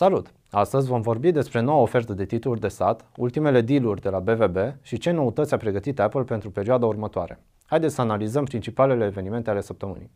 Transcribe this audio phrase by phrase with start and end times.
[0.00, 0.32] Salut!
[0.50, 4.56] Astăzi vom vorbi despre noua ofertă de titluri de stat, ultimele deal-uri de la BVB
[4.82, 7.40] și ce noutăți a pregătit Apple pentru perioada următoare.
[7.66, 10.10] Haideți să analizăm principalele evenimente ale săptămânii.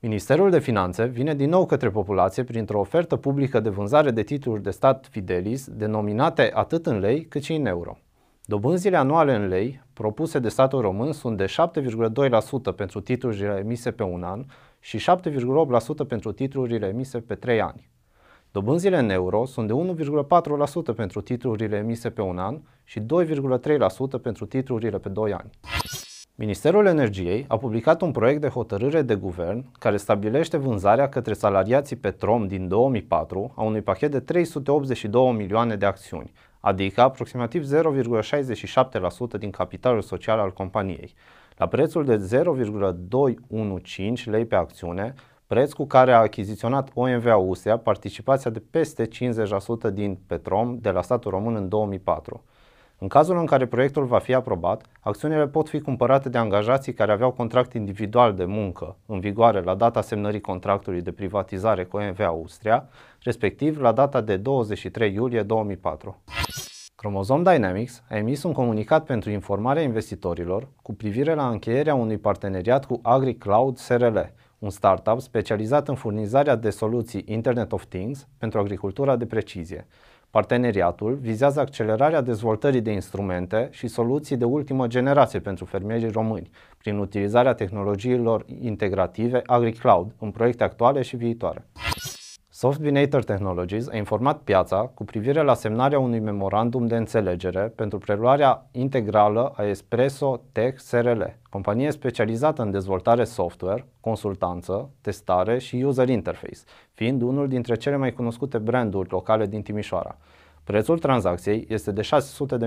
[0.00, 4.62] Ministerul de Finanțe vine din nou către populație printr-o ofertă publică de vânzare de titluri
[4.62, 7.98] de stat Fidelis, denominate atât în lei cât și în euro.
[8.44, 14.02] Dobânzile anuale în lei propuse de statul român sunt de 7,2% pentru titlurile emise pe
[14.02, 14.44] un an
[14.80, 17.87] și 7,8% pentru titlurile emise pe 3 ani.
[18.58, 19.72] Dobânzile în euro sunt de
[20.92, 23.06] 1,4% pentru titlurile emise pe un an și 2,3%
[24.22, 25.50] pentru titlurile pe 2 ani.
[26.34, 31.96] Ministerul Energiei a publicat un proiect de hotărâre de guvern care stabilește vânzarea către salariații
[31.96, 37.68] Petrom din 2004 a unui pachet de 382 milioane de acțiuni, adică aproximativ 0,67%
[39.38, 41.14] din capitalul social al companiei,
[41.56, 45.14] la prețul de 0,215 lei pe acțiune,
[45.48, 51.02] preț cu care a achiziționat OMV Austria participația de peste 50% din Petrom de la
[51.02, 52.44] statul român în 2004.
[52.98, 57.12] În cazul în care proiectul va fi aprobat, acțiunile pot fi cumpărate de angajații care
[57.12, 62.20] aveau contract individual de muncă în vigoare la data semnării contractului de privatizare cu OMV
[62.20, 62.88] Austria,
[63.22, 66.22] respectiv la data de 23 iulie 2004.
[66.94, 72.86] Chromosome Dynamics a emis un comunicat pentru informarea investitorilor cu privire la încheierea unui parteneriat
[72.86, 74.18] cu AgriCloud SRL,
[74.58, 79.86] un startup specializat în furnizarea de soluții Internet of Things pentru agricultura de precizie.
[80.30, 86.98] Parteneriatul vizează accelerarea dezvoltării de instrumente și soluții de ultimă generație pentru fermierii români, prin
[86.98, 91.64] utilizarea tehnologiilor integrative AgriCloud în proiecte actuale și viitoare.
[92.60, 98.68] Softbinator Technologies a informat piața cu privire la semnarea unui memorandum de înțelegere pentru preluarea
[98.72, 106.58] integrală a Espresso Tech SRL, companie specializată în dezvoltare software, consultanță, testare și user interface,
[106.92, 110.18] fiind unul dintre cele mai cunoscute branduri locale din Timișoara.
[110.68, 112.00] Prețul tranzacției este de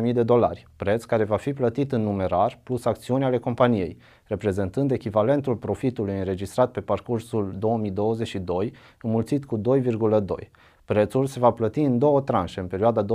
[0.03, 4.91] 600.000 de dolari, preț care va fi plătit în numerar plus acțiuni ale companiei, reprezentând
[4.91, 10.49] echivalentul profitului înregistrat pe parcursul 2022 înmulțit cu 2,2.
[10.85, 13.07] Prețul se va plăti în două tranșe în perioada 2023-2024.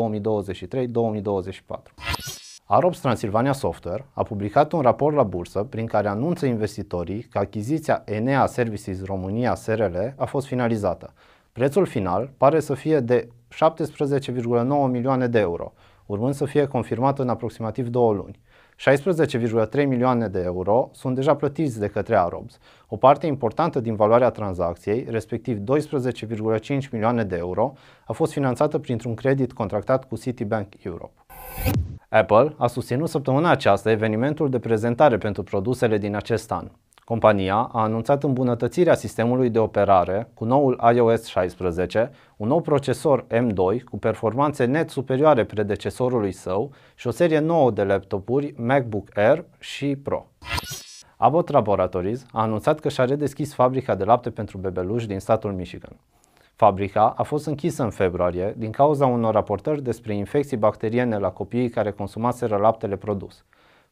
[2.65, 8.03] Arops Transilvania Software a publicat un raport la bursă prin care anunță investitorii că achiziția
[8.05, 11.13] Enea Services România SRL a fost finalizată.
[11.53, 15.73] Prețul final pare să fie de 17,9 milioane de euro,
[16.07, 18.41] urmând să fie confirmat în aproximativ două luni.
[19.81, 22.59] 16,3 milioane de euro sunt deja plătiți de către Arobs.
[22.89, 27.73] O parte importantă din valoarea tranzacției, respectiv 12,5 milioane de euro,
[28.07, 31.25] a fost finanțată printr-un credit contractat cu Citibank Europe.
[32.09, 36.71] Apple a susținut săptămâna aceasta evenimentul de prezentare pentru produsele din acest an.
[37.09, 43.83] Compania a anunțat îmbunătățirea sistemului de operare cu noul iOS 16, un nou procesor M2
[43.85, 49.97] cu performanțe net superioare predecesorului său și o serie nouă de laptopuri MacBook Air și
[49.97, 50.27] Pro.
[51.17, 55.97] Abbott Laboratories a anunțat că și-a redeschis fabrica de lapte pentru bebeluși din statul Michigan.
[56.55, 61.71] Fabrica a fost închisă în februarie din cauza unor raportări despre infecții bacteriene la copiii
[61.71, 63.45] care consumaseră laptele produs.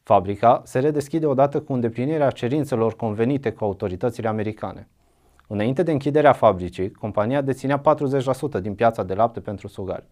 [0.07, 4.87] Fabrica se redeschide odată cu îndeplinirea cerințelor convenite cu autoritățile americane.
[5.47, 7.81] Înainte de închiderea fabricii, compania deținea
[8.57, 10.07] 40% din piața de lapte pentru sugari.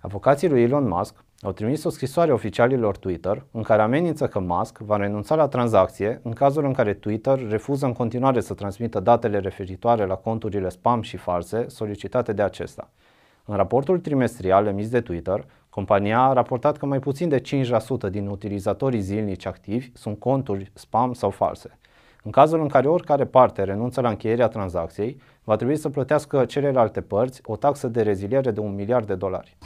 [0.00, 4.78] Avocații lui Elon Musk au trimis o scrisoare oficialilor Twitter în care amenință că Musk
[4.78, 9.38] va renunța la tranzacție în cazul în care Twitter refuză în continuare să transmită datele
[9.38, 12.90] referitoare la conturile spam și false solicitate de acesta.
[13.44, 18.26] În raportul trimestrial emis de Twitter, compania a raportat că mai puțin de 5% din
[18.26, 21.78] utilizatorii zilnici activi sunt conturi spam sau false.
[22.22, 27.00] În cazul în care oricare parte renunță la încheierea tranzacției, va trebui să plătească celelalte
[27.00, 29.56] părți o taxă de reziliere de un miliard de dolari.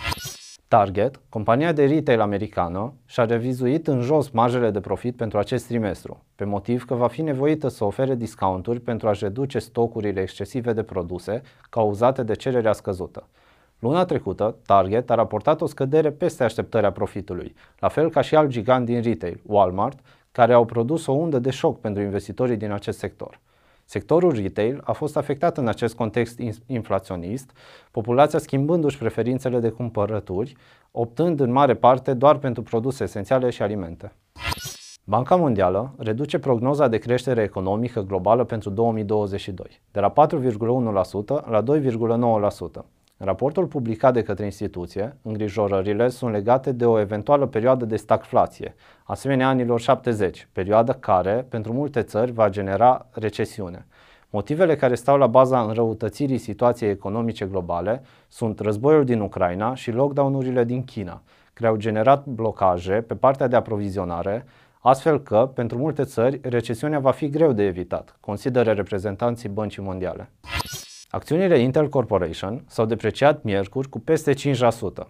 [0.68, 6.24] Target, compania de retail americană, și-a revizuit în jos marjele de profit pentru acest trimestru,
[6.34, 10.82] pe motiv că va fi nevoită să ofere discounturi pentru a-și reduce stocurile excesive de
[10.82, 13.28] produse cauzate de cererea scăzută.
[13.78, 18.48] Luna trecută, Target a raportat o scădere peste așteptarea profitului, la fel ca și alt
[18.48, 19.98] gigant din retail, Walmart,
[20.32, 23.40] care au produs o undă de șoc pentru investitorii din acest sector.
[23.84, 27.50] Sectorul retail a fost afectat în acest context inflaționist,
[27.90, 30.56] populația schimbându-și preferințele de cumpărături,
[30.90, 34.12] optând în mare parte doar pentru produse esențiale și alimente.
[35.04, 42.84] Banca Mondială reduce prognoza de creștere economică globală pentru 2022, de la 4,1% la 2,9%.
[43.24, 48.74] În raportul publicat de către instituție, îngrijorările sunt legate de o eventuală perioadă de stagflație,
[49.04, 53.86] asemenea anilor 70, perioadă care, pentru multe țări, va genera recesiune.
[54.30, 60.64] Motivele care stau la baza înrăutățirii situației economice globale sunt războiul din Ucraina și lockdown-urile
[60.64, 61.22] din China,
[61.52, 64.44] care au generat blocaje pe partea de aprovizionare,
[64.80, 70.30] astfel că, pentru multe țări, recesiunea va fi greu de evitat, consideră reprezentanții Băncii Mondiale.
[71.14, 74.36] Acțiunile Intel Corporation s-au depreciat miercuri cu peste 5%,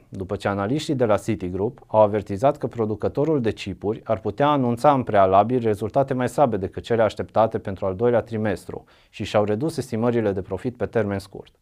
[0.08, 4.92] după ce analiștii de la Citigroup au avertizat că producătorul de chipuri ar putea anunța
[4.92, 9.76] în prealabil rezultate mai slabe decât cele așteptate pentru al doilea trimestru și și-au redus
[9.76, 11.54] estimările de profit pe termen scurt.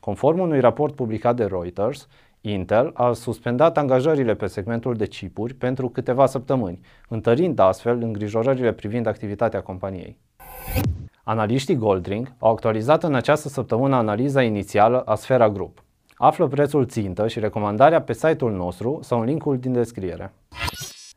[0.00, 2.08] Conform unui raport publicat de Reuters,
[2.40, 9.06] Intel a suspendat angajările pe segmentul de chipuri pentru câteva săptămâni, întărind astfel îngrijorările privind
[9.06, 10.16] activitatea companiei.
[11.26, 15.84] Analiștii Goldring au actualizat în această săptămână analiza inițială a Sfera Group.
[16.14, 20.32] Află prețul țintă și recomandarea pe site-ul nostru sau în linkul din descriere.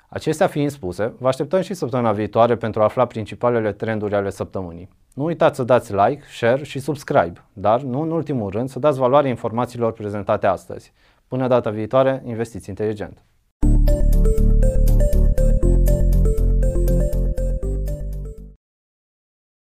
[0.09, 4.89] Acestea fiind spuse, vă așteptăm și săptămâna viitoare pentru a afla principalele trenduri ale săptămânii.
[5.13, 8.99] Nu uitați să dați like, share și subscribe, dar nu în ultimul rând să dați
[8.99, 10.93] valoare informațiilor prezentate astăzi.
[11.27, 13.23] Până data viitoare, investiți inteligent!